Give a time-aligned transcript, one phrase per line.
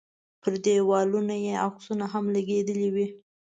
[0.41, 3.07] پر دیوالونو یې عکسونه هم لګېدلي وي.